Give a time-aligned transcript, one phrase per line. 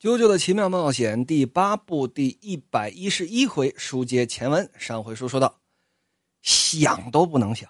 [0.00, 4.70] 啾啾的奇妙冒险》第八部第一百一十一回，书接前文。
[4.78, 5.58] 上回书说到，
[6.40, 7.68] 想都不能想，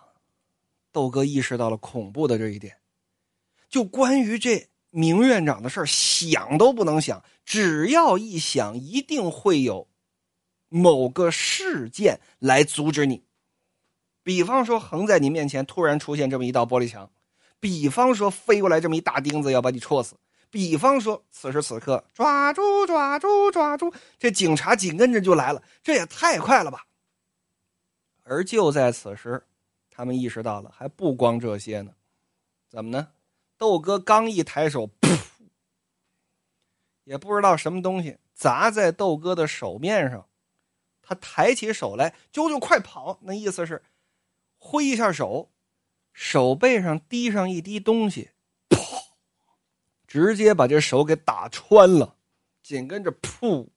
[0.93, 2.77] 豆哥意识到了恐怖的这一点。
[3.71, 7.25] 就关于这明院长的事想都不能想。
[7.47, 9.89] 只要一想，一定会有
[10.69, 13.25] 某个事件来阻止你。
[14.23, 17.09] 比方说，横在你面前突然出现这么一道玻璃墙；
[17.59, 20.15] 比方说，飞过来这么一大钉子要把你戳死。
[20.51, 23.93] 比方说，此时此刻，抓住，抓住，抓住！
[24.19, 26.87] 这警察紧跟着就来了，这也太快了吧！
[28.23, 29.47] 而就在此时，
[29.91, 31.95] 他们意识到了，还不光这些呢。
[32.69, 33.13] 怎么呢？
[33.57, 35.19] 豆哥刚一抬手，噗！
[37.05, 40.29] 也不知道什么东西砸在豆哥的手面上，
[41.03, 43.19] 他抬起手来，啾啾快跑！
[43.23, 43.83] 那意思是
[44.59, 45.51] 挥一下手，
[46.13, 48.31] 手背上滴上一滴东西。
[50.09, 52.17] 直接把这手给打穿了，
[52.63, 53.69] 紧跟着噗，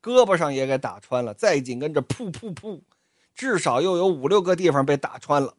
[0.00, 2.80] 胳膊上也给打穿了，再紧跟着噗噗噗，
[3.34, 5.54] 至少又有五六个地方被打穿了。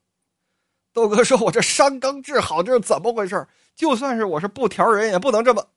[0.94, 3.48] 豆哥说：“我这伤刚治好，这是怎么回事？
[3.76, 5.68] 就算是我是不条人，也不能这么。”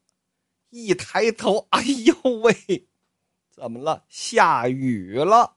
[0.70, 2.86] 一抬头，哎呦喂，
[3.50, 4.02] 怎么了？
[4.08, 5.54] 下雨了，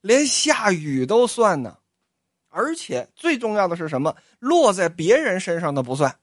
[0.00, 1.78] 连下雨都算呢。
[2.48, 4.16] 而且最重要的是什么？
[4.40, 6.18] 落在别人身上的不算。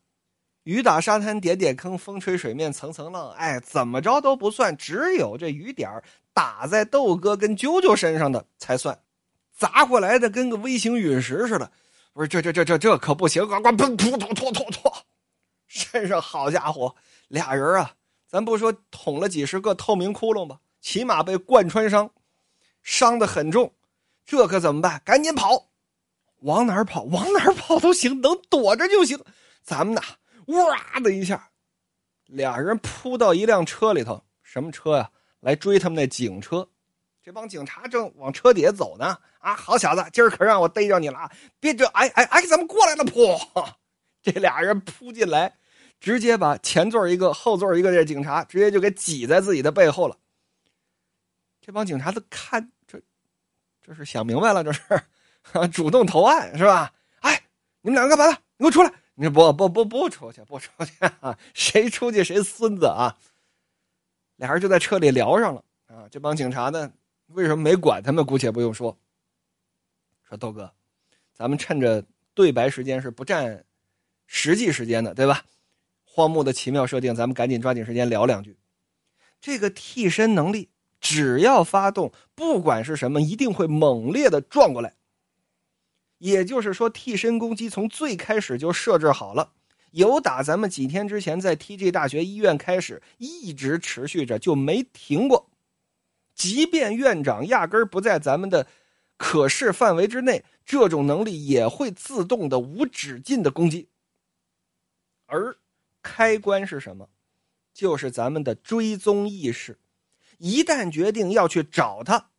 [0.66, 3.30] 雨打沙滩点点坑，风吹水面层层浪。
[3.33, 5.89] 哎，怎么着都不算，只有这雨点
[6.33, 8.99] 打在豆哥跟啾啾身上的才算。
[9.55, 11.72] 砸过来的跟个微型陨石似的，
[12.13, 13.47] 不是这这这这这可不行！
[13.47, 14.91] 呱呱砰突突突突突，
[15.67, 16.95] 身上好家伙，
[17.27, 17.94] 俩人啊，
[18.27, 22.09] 咱不说捅了几十个透明窟窿吧，起码被贯穿伤，
[22.81, 23.72] 伤的很重。
[24.25, 25.00] 这可怎么办？
[25.05, 25.67] 赶紧跑！
[26.41, 27.03] 往哪儿跑？
[27.03, 29.23] 往哪儿跑都行，能躲着就行。
[29.61, 30.02] 咱们呐。
[30.47, 31.49] 哇的一下，
[32.25, 35.09] 俩人扑到一辆车里头，什么车呀？
[35.39, 36.67] 来追他们那警车。
[37.21, 39.17] 这帮警察正往车底下走呢。
[39.39, 41.31] 啊，好小子，今儿可让我逮着你了啊！
[41.59, 43.03] 别这，哎哎哎，怎么过来了？
[43.06, 43.39] 噗！
[44.23, 45.56] 这俩人扑进来，
[46.00, 50.17] 直接把前座一个、后座一个这警察直接就给挤在自己的背后了。
[51.62, 53.00] 这帮警察都看这，
[53.83, 54.81] 这是想明白了，这是
[55.72, 56.91] 主动投案是吧？
[57.19, 57.39] 哎，
[57.81, 58.38] 你们两个干嘛呢？
[58.57, 58.91] 你给我出来！
[59.15, 61.37] 你不不不不出去，不出去啊！
[61.53, 63.17] 谁出去谁孙子啊！
[64.35, 66.07] 俩人就在车里聊上了啊！
[66.11, 66.91] 这帮警察呢，
[67.27, 68.25] 为什么没管他们？
[68.25, 68.97] 姑且不用说。
[70.27, 70.71] 说豆哥，
[71.33, 72.03] 咱们趁着
[72.33, 73.63] 对白时间是不占
[74.27, 75.45] 实际时间的，对吧？
[76.03, 78.57] 荒木的奇妙设定，咱们赶紧抓紧时间聊两句。
[79.39, 84.93] 这个替身能力，只要发动，不管是什么，一定会猛烈的撞过来。
[86.17, 89.51] 也就是说，替身攻击从最开始就设置好了，
[89.91, 95.49] 有打咱们几天之前在 TG 大学医院开始，一直持续着就没停过。
[96.33, 98.67] 即便院长压根儿不在咱们的
[99.17, 103.87] 可视范围之内，这种能力也会自动的无止境的攻击。
[105.27, 105.57] 而
[106.01, 107.09] 开关是什么？
[107.73, 109.77] 就是咱们的追踪意识。
[110.37, 112.29] 一旦决定要去找他，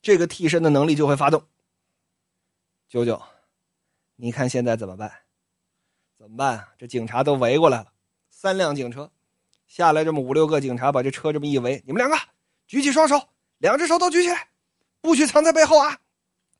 [0.00, 1.46] 这个替身的能力就会发动。
[2.88, 3.20] 九九，
[4.14, 5.10] 你看现在怎么办？
[6.16, 6.68] 怎么办？
[6.78, 7.92] 这警察都围过来了，
[8.30, 9.10] 三辆警车
[9.66, 12.16] 下来，这么五六个警察把这车这么一围，你们两个
[12.68, 13.20] 举起双手，
[13.58, 14.48] 两只手都举起来，
[15.00, 15.98] 不许藏在背后啊！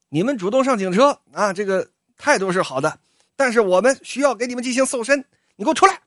[0.09, 2.99] 你们主动上警车啊，这个态度是好的，
[3.37, 6.03] 但是我们需要给你们进行搜身，你给我出来！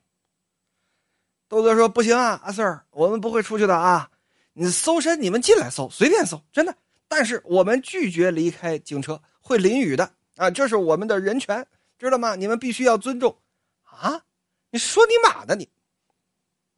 [1.47, 4.11] 豆哥说不行啊，阿 Sir，我们不会出去的啊！
[4.51, 6.75] 你搜身，你们进来搜，随便搜，真的，
[7.07, 9.21] 但是我们拒绝离开警车。
[9.49, 11.67] 会淋雨的啊，这是我们的人权，
[11.97, 12.35] 知道吗？
[12.35, 13.35] 你们必须要尊重
[13.81, 14.23] 啊！
[14.69, 15.67] 你说你妈的你！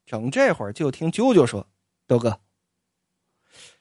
[0.06, 1.68] 整这会儿就听啾啾说
[2.08, 2.40] ：“豆哥，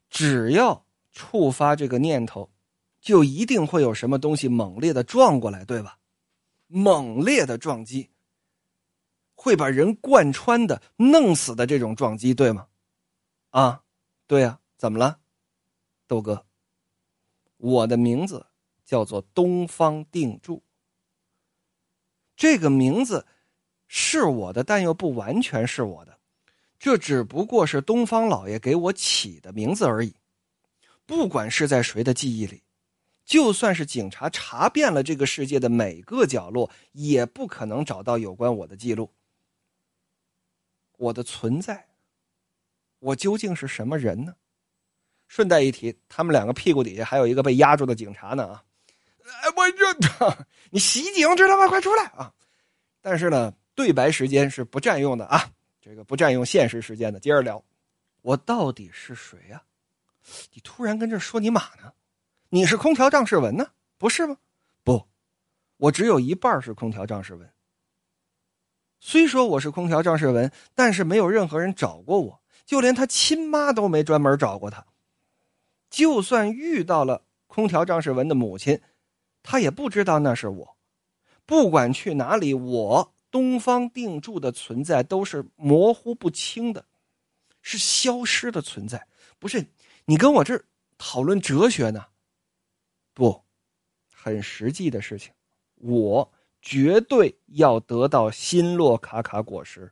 [0.08, 2.50] 只要触发这个念头，
[3.00, 5.96] 就一定会有什么东西猛烈的撞过来，对吧？
[6.66, 8.10] 猛烈的撞击
[9.36, 12.66] 会把人贯穿的、弄死的这种撞击，对吗？
[13.50, 13.84] 啊，
[14.26, 15.20] 对呀，怎么了，
[16.08, 16.44] 豆哥？
[17.58, 18.44] 我的名字。”
[18.90, 20.60] 叫做东方定住，
[22.34, 23.24] 这个名字
[23.86, 26.18] 是我的，但又不完全是我的，
[26.76, 30.12] 这只不过是东方老爷给我起的名字而已。
[31.06, 32.64] 不管是在谁的记忆里，
[33.24, 39.08] 就算是警察查遍了这个世界的每个角落，也不可能找到有关我的记录。
[40.96, 41.86] 我的存在，
[42.98, 44.34] 我究竟是什么人呢？
[45.28, 48.64] 顺带一提，他们两个屁股底下还有一个被压住的警察呢啊！
[49.42, 51.68] 哎，我这， 你袭警知道吗？
[51.68, 52.32] 快出来啊！
[53.00, 55.50] 但是呢，对白时间是不占用的啊，
[55.80, 57.18] 这个不占用现实时间的。
[57.20, 57.62] 接着聊。
[58.22, 59.62] 我到底是谁呀？
[60.52, 61.92] 你突然跟这说你马呢？
[62.50, 63.66] 你是空调张世文呢？
[63.96, 64.36] 不是吗？
[64.84, 65.08] 不，
[65.78, 67.50] 我只有一半是空调张世文。
[69.00, 74.84] 虽说我是空调张世文，但是没有任何人找过我，就连他亲妈都没专门找过他。
[75.88, 78.78] 就算遇到了空调张世文的母亲，
[79.50, 80.76] 他也不知道那是我。
[81.44, 86.86] 不管去哪里，我东方定住的存在都是模糊不清的，
[87.60, 89.08] 是消失的存在。
[89.40, 89.66] 不是
[90.04, 90.62] 你跟我这
[90.96, 92.06] 讨论哲学呢？
[93.12, 93.42] 不，
[94.14, 95.32] 很实际的事情，
[95.74, 96.32] 我。
[96.62, 99.90] 绝对要得到新洛卡卡果实，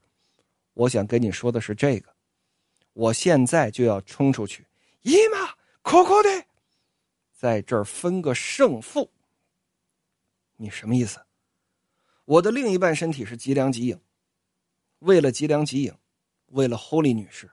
[0.74, 2.14] 我想跟你说的是这个，
[2.92, 4.66] 我现在就要冲出去，
[5.00, 6.44] 姨妈，可可的，
[7.32, 9.10] 在这儿分个胜负。
[10.60, 11.24] 你什么意思？
[12.24, 14.00] 我的另一半身体是吉良吉影，
[14.98, 15.96] 为了吉良吉影，
[16.46, 17.50] 为了 Holy 女士，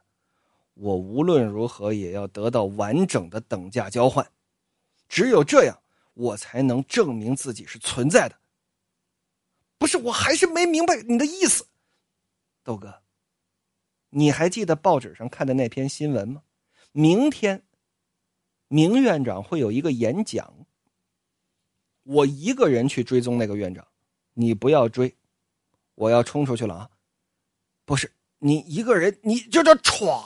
[0.74, 4.30] 我无论如何也要得到完整的等价交换，
[5.08, 5.82] 只有这样，
[6.16, 8.36] 我才能证明自己是存在的。
[9.78, 11.68] 不是，我还是没明白你的意思，
[12.64, 13.02] 豆哥。
[14.10, 16.42] 你还记得报纸上看的那篇新闻吗？
[16.92, 17.64] 明天，
[18.68, 20.66] 明院长会有一个演讲。
[22.06, 23.86] 我一个人去追踪那个院长，
[24.34, 25.14] 你不要追，
[25.96, 26.90] 我要冲出去了啊！
[27.84, 30.24] 不是你一个人，你就这歘，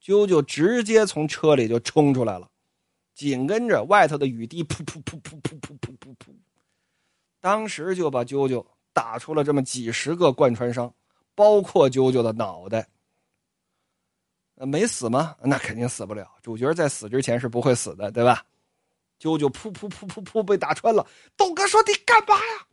[0.00, 2.48] 啾啾直接从车里就冲出来了，
[3.14, 6.34] 紧跟着外头的雨滴噗噗噗噗噗噗噗噗噗。
[7.40, 10.94] 当时就把啾啾打出了这么几十个贯穿伤，
[11.34, 12.88] 包括啾啾的脑袋。
[14.54, 15.36] 没死吗？
[15.42, 16.30] 那肯定死不了。
[16.40, 18.46] 主角在死之前是不会死的，对吧？
[19.20, 21.06] 啾啾噗噗噗噗噗被打穿了。
[21.36, 22.66] 豆哥说：“你干嘛呀？”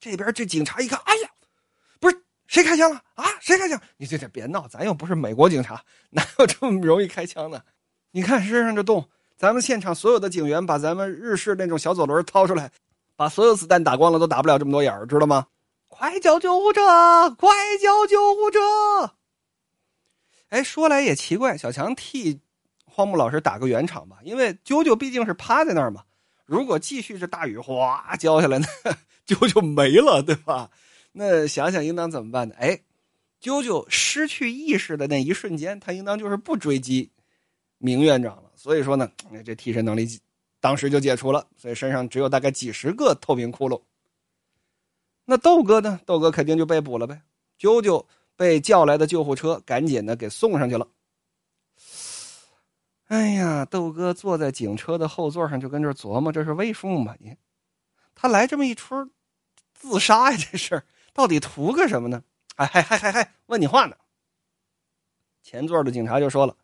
[0.00, 1.30] 这边这警察一看，哎呀，
[2.00, 3.24] 不是谁开枪了啊？
[3.40, 3.80] 谁开枪？
[3.96, 7.64] 你这这别闹，咱又不是美国警察，哪有这么容易开枪的？
[8.10, 12.70] 你看身上这洞，咱们现场所有的警员把咱们日式那种小左轮掏出来。
[13.16, 15.46] 把所有子弹打光了，都打不了这么多眼儿，知道吗？
[15.86, 17.30] 快叫救护车！
[17.38, 17.48] 快
[17.80, 19.14] 叫救护车！
[20.48, 22.40] 哎，说来也奇怪，小强替
[22.94, 26.04] 荒木老师打个圆场吧，因为啾啾毕竟是趴在那儿嘛。
[26.46, 28.66] 如果继续这大雨哗浇下来，那
[29.26, 30.70] 啾啾没了，对吧？
[31.10, 32.54] 那想想应当怎么办呢？
[32.56, 32.78] 哎，
[33.42, 37.10] 啾啾失去意识的那一瞬间，他应当就是不追击
[37.78, 38.52] 明院长了。
[38.54, 39.10] 所以说呢，
[39.44, 40.06] 这替身能力。
[40.60, 43.82] 当时就解除了，所以身上只有大概几十个透明窟窿。
[45.24, 46.00] 那豆哥呢？
[46.06, 47.20] 豆哥肯定就被捕了呗。
[47.58, 48.04] 啾啾
[48.36, 50.86] 被叫来的救护车赶紧的给送上去了。
[53.08, 57.14] 哎呀，豆哥坐在警车的后座上，就跟这琢磨：这是为数吗？
[57.20, 57.36] 你
[58.14, 59.10] 他来这么一出
[59.74, 60.38] 自杀呀？
[60.38, 62.22] 这事到底图个什么呢？
[62.56, 63.96] 哎嗨嗨嗨嗨，问你话呢。
[65.42, 66.56] 前座的警察就说了：“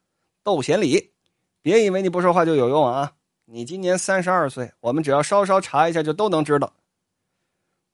[0.43, 1.13] 窦贤礼，
[1.61, 3.15] 别以为你不说话就有用啊。”
[3.45, 6.73] 你今年三十二岁，我们只要稍稍查一下就都能知道。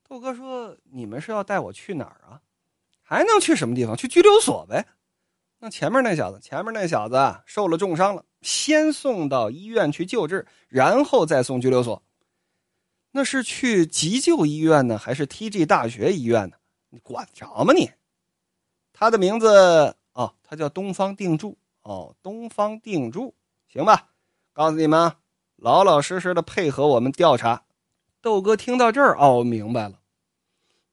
[0.06, 2.42] 豆哥说：“你们是要带我去哪儿啊？
[3.02, 3.96] 还能去什么地方？
[3.96, 4.86] 去拘留所呗。
[5.58, 7.16] 那前面那小子，前面那小子
[7.46, 12.00] 受了重伤了，先送到医院去救治，然后再送拘留所。
[13.10, 16.56] 那是去急救医院呢，还是 TG 大学医院呢？
[16.90, 17.90] 你管得着吗你？
[18.92, 23.34] 他的名字哦，他叫东方定柱哦，东方定柱，
[23.66, 24.10] 行吧？
[24.52, 25.12] 告诉你们。”
[25.56, 27.64] 老老实实的配合我们调查。
[28.20, 29.98] 豆哥听到这儿，哦，明白了。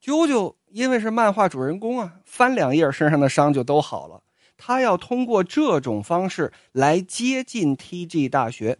[0.01, 4.22] 啾啾因为是漫画主人公啊，翻两页身上的伤就都好了。
[4.57, 8.79] 他要通过这种方式来接近 TG 大学，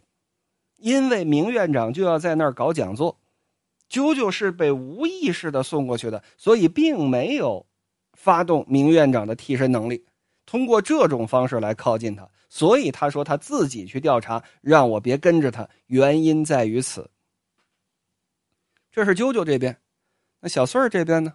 [0.76, 3.18] 因为明院长就要在那儿搞讲座。
[3.90, 7.66] 啾啾是被无意识的送过去的，所以并没有
[8.12, 10.04] 发动明院长的替身能力。
[10.46, 12.28] 通过这种方式来靠近他。
[12.48, 15.68] 所以他说他自己去调查，让我别跟着他。
[15.86, 17.10] 原因在于此。
[18.92, 19.76] 这是啾啾这边，
[20.38, 21.34] 那小穗儿这边呢？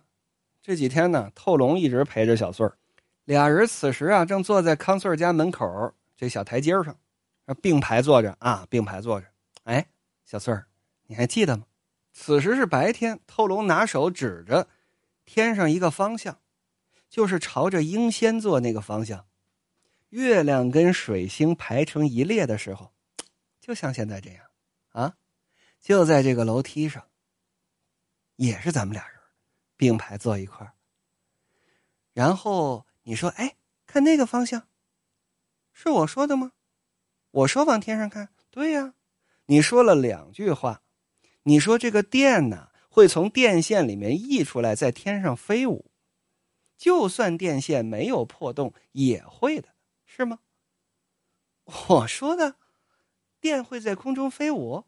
[0.61, 2.77] 这几天呢，透龙一直陪着小穗儿，
[3.29, 6.99] 俩人此时啊正坐在康翠儿家门口这小台阶上，
[7.61, 9.27] 并排坐着啊，并排坐着。
[9.65, 9.87] 哎，
[10.25, 10.65] 小翠儿，
[11.05, 11.63] 你还记得吗？
[12.11, 14.67] 此时是白天，透龙拿手指着
[15.25, 16.39] 天上一个方向，
[17.07, 19.27] 就是朝着英仙座那个方向。
[20.09, 22.91] 月亮跟水星排成一列的时候，
[23.61, 24.43] 就像现在这样，
[24.89, 25.13] 啊，
[25.79, 27.07] 就在这个楼梯上，
[28.37, 29.19] 也是咱们俩人
[29.77, 30.67] 并排坐一块。
[32.11, 33.55] 然后你说：“哎，
[33.87, 34.67] 看那个方向，
[35.73, 36.51] 是我说的吗？
[37.31, 38.93] 我说往天上看，对呀。
[39.47, 40.83] 你说了两句话，
[41.41, 45.89] 你说这个电呢会从电线里面溢出来，在天上飞舞。
[46.77, 49.69] 就算电线没有破洞，也会的，
[50.05, 50.41] 是吗？
[51.87, 52.57] 我说的，
[53.41, 54.85] 电会在空中飞舞，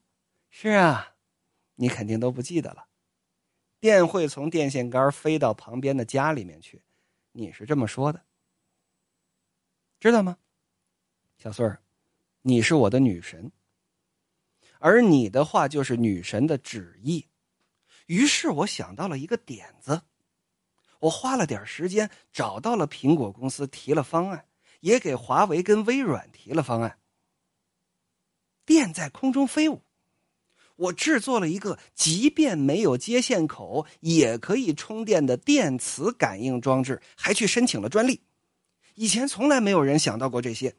[0.52, 1.16] 是啊，
[1.74, 2.86] 你肯定都不记得了。
[3.80, 6.84] 电会从电线杆飞到旁边的家里面去，
[7.32, 8.24] 你是这么说的，
[10.00, 10.38] 知道吗？
[11.38, 11.82] 小孙儿，
[12.42, 13.52] 你是我的女神，
[14.80, 17.28] 而你的话就是女神的旨意。
[18.08, 20.02] 于是我想到了一个点子。
[21.00, 24.46] 我花了点时间找到了苹果公司，提了方案，
[24.82, 27.00] 也给华为跟微软提了方案。
[28.66, 29.82] 电在空中飞舞，
[30.82, 38.22] 我制作了一个即便没有接线口也可以充电的电磁感应装置，还去申请了专利。
[38.96, 40.76] 以前从来没有人想到过这些，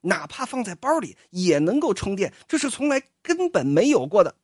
[0.00, 4.34] 哪怕放在包里也能够充电，这是从来根本没有过的。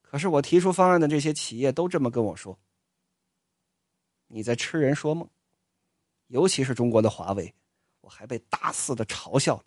[0.00, 2.58] 可是我提出方案的这些企业都这么跟我说。
[4.26, 5.28] 你在痴人说梦，
[6.26, 7.54] 尤其是中国的华为，
[8.00, 9.64] 我还被大肆的嘲笑了，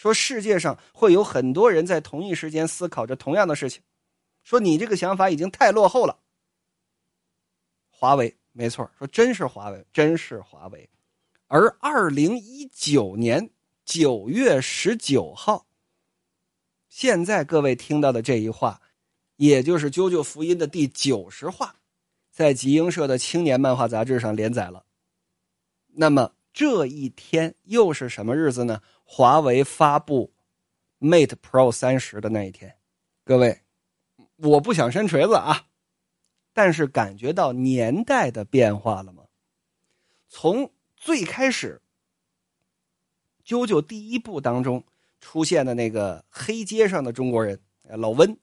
[0.00, 3.82] 说世界上会有很多人在同一时间思考着同样的事情，
[4.42, 6.18] 说你这个想法已经太落后了。
[7.90, 10.88] 华为没错，说真是华为，真是华为。
[11.48, 13.50] 而二零一九年
[13.84, 15.66] 九月十九号，
[16.88, 18.80] 现在各位听到的这一话，
[19.36, 21.76] 也就是《啾啾福音》的第九十话。
[22.30, 24.82] 在集英社的青年漫画杂志上连载了。
[25.88, 28.80] 那么这一天又是什么日子呢？
[29.12, 30.32] 华为发布
[31.00, 32.76] Mate Pro 三十的那一天。
[33.24, 33.62] 各位，
[34.36, 35.66] 我不想伸锤子啊，
[36.52, 39.24] 但是感觉到年代的变化了吗？
[40.28, 41.82] 从最开始，
[43.44, 44.84] 啾啾第一部当中
[45.20, 48.38] 出现的那个黑街上的中国人老温，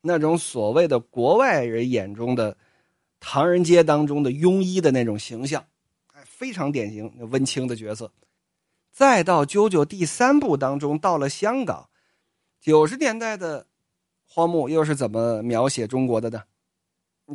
[0.00, 2.56] 那种所谓的国外人眼中的。
[3.18, 5.66] 唐人街当中的庸医的那种形象，
[6.24, 8.12] 非常典型温情的角色。
[8.94, 11.90] 再到啾啾第三部当中，到了香港，
[12.60, 13.66] 九十年代的
[14.24, 16.44] 荒木又是怎么描写中国的呢？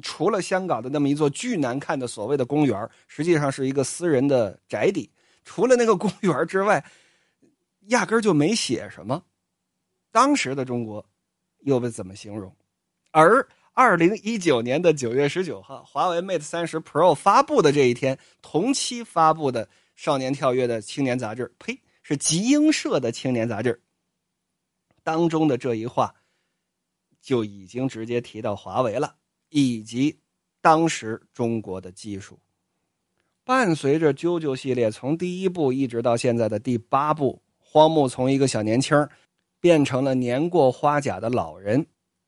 [0.01, 5.11] 除了香港的那么一座巨难看的所谓的公园，实际上是一个私人的宅邸。
[5.43, 6.81] 除了那个公园之外，
[7.87, 9.21] 压根就没写什么。
[10.13, 11.05] 当时的中国
[11.59, 12.55] 又被怎么形容？
[13.11, 13.45] 而。
[13.75, 19.65] 二零一九年的九月十九号，华为 Mate 三十 Pro 发布的这一天，同期发布的
[19.99, 23.83] 《少年跳跃》的青年杂志，呸，是集英社的青年杂志
[25.03, 26.15] 当中的这一话，
[27.21, 29.17] 就已经直接提到华为了，
[29.49, 30.17] 以及
[30.61, 32.39] 当时中国的技术。
[33.43, 38.95] 伴随着啾啾系列从第一部一直到现在的第八部，荒木从一个小年轻
[39.59, 41.85] 变成了年过花甲的老人。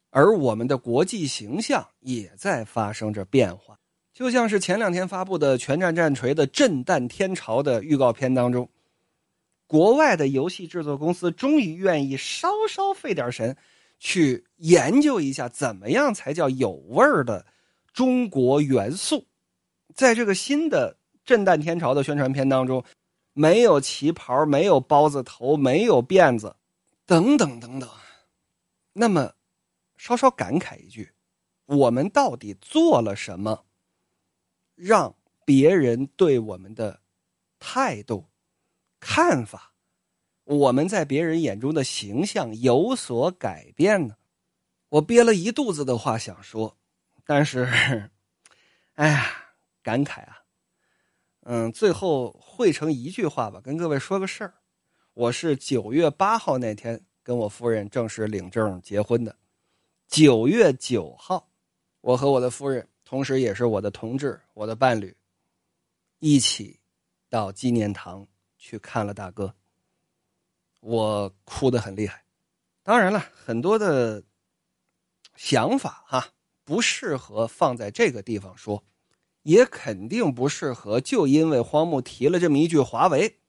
[0.09, 3.79] 而我们的国际形象也在发生着变化，
[4.21, 8.69] 就像是前两天发布的《全战战锤》的《震旦天朝》的预告片当中，
[9.65, 13.57] 国外的游戏制作公司终于愿意稍稍费点神，
[13.97, 17.43] 去研究一下怎么样才叫有味儿的
[17.93, 19.25] 中国元素。
[19.95, 22.83] 在这个新的《震旦天朝》的宣传片当中，
[23.33, 26.55] 没有旗袍，没有包子头，没有辫子，
[27.07, 27.89] 等等等等。
[28.93, 29.33] 那么。
[29.97, 31.11] 稍稍感慨一句：
[31.65, 33.65] 我们到底做了什么，
[34.83, 37.01] 让别人对我们的
[37.59, 38.25] 态度、
[38.99, 39.73] 看法，
[40.43, 44.15] 我们在别人眼中的形象有所改变呢？
[44.89, 46.79] 我憋了一肚子的话想说，
[47.25, 48.09] 但是，
[48.95, 49.27] 哎呀，
[49.83, 50.41] 感慨啊！
[51.41, 54.55] 嗯，最后汇成一句话吧，跟各位说个事儿：
[55.13, 59.37] 我是九月八号那天跟我夫人正式领证结婚的。
[60.07, 61.51] 九月九号，
[62.01, 65.13] 我和我的夫人，同时也是我的同志、我的伴侣，
[66.19, 66.79] 一起
[67.29, 68.25] 到纪念堂
[68.57, 69.53] 去看了大哥。
[70.79, 72.23] 我哭得很厉害。
[72.81, 74.23] 当然了，很多的
[75.35, 76.29] 想法哈
[76.63, 78.81] 不适合放在这个地方说，
[79.43, 81.01] 也肯定不适合。
[81.01, 83.39] 就因为荒木提了这么一句华为，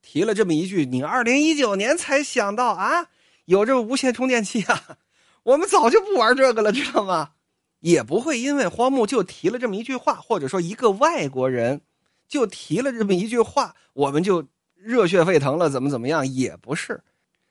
[0.00, 3.08] 提了这么一句，你二零一九年才想到啊，
[3.44, 4.98] 有这个无线充电器啊。
[5.44, 7.34] 我们早就不玩这个了，知道吗？
[7.82, 11.80] 也不会因为荒木就提了这么一句话，或者说一个外国人
[12.26, 14.42] 就提了这么一句话，我们就
[14.74, 16.26] 热血沸腾了，怎么怎么样？
[16.26, 17.02] 也不是。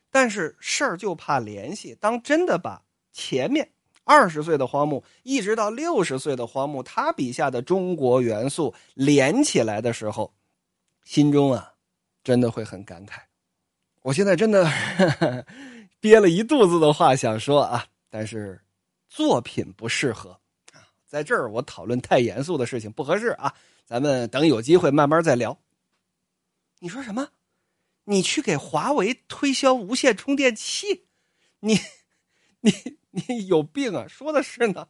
[0.09, 2.81] 但是事儿就怕联系，当真的把
[3.13, 3.69] 前面
[4.03, 10.33] 二十岁的荒木一直到六十岁的荒木他笔下的中国元素连起来的时候，
[11.05, 11.71] 心中啊，
[12.23, 13.19] 真的会很感慨。
[14.01, 14.67] 我现在真的。
[16.01, 18.59] 憋了一肚子的话想说啊，但是
[19.11, 20.39] 作品不适合
[20.71, 23.53] 啊，在这儿我讨论太严肃的事情不合适啊，
[23.85, 25.59] 咱们等有机会慢慢再聊。
[26.79, 27.27] 你说什么？
[28.05, 31.07] 你去给华为推销无线充电器？
[31.59, 31.77] 你，
[32.61, 32.71] 你，
[33.09, 34.07] 你有病啊！
[34.07, 34.87] 说的是呢。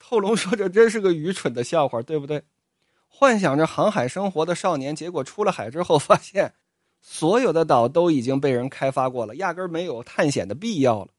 [0.00, 2.42] 透龙说：“这真是个愚蠢的笑话，对不对？
[3.06, 6.54] 幻想着航海生活的少年，结果出了海之后，发现
[7.00, 11.12] 所有的岛都已经被人开发过了，压根没有探险的必要了。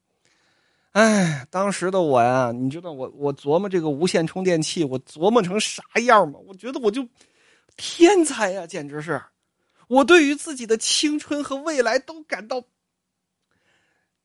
[0.93, 6.39] 哎，当时的我呀，你知道我我琢磨这个无线充电器，我琢磨成啥样吗？
[6.47, 7.07] 我觉得我就
[7.75, 9.21] 天才呀，简直是！
[9.88, 12.63] 我对于自己的青春和未来都感到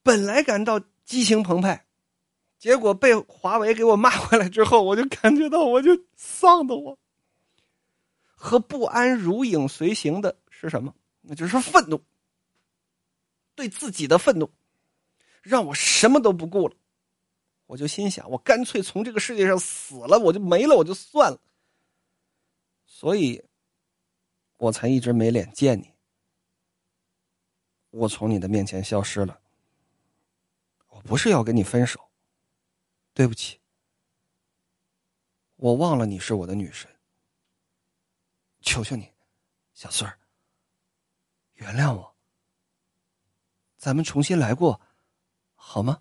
[0.02, 1.84] 本来感到激情澎湃。”
[2.58, 6.98] 结果被华为给我骂回来之后，我就感觉到我就丧的我，
[8.34, 10.92] 和不安如影随形的是什么？
[11.20, 12.02] 那就是愤怒，
[13.54, 14.50] 对自己的愤怒，
[15.42, 16.76] 让我什么都不顾了。
[17.66, 21.38] 我就心想，我干脆从这个世界上死了，我就没了，我就算了。
[22.86, 23.44] 所以，
[24.56, 25.92] 我才一直没脸见你。
[27.90, 29.40] 我从你的面前消失了。
[30.88, 32.10] 我不是要跟你分手。
[33.14, 33.60] 对不起，
[35.56, 36.88] 我忘了你是我的女神。
[38.60, 39.12] 求求你，
[39.74, 40.18] 小孙儿，
[41.54, 42.16] 原谅我，
[43.76, 44.80] 咱们重新来过，
[45.70, 45.98] 好吗？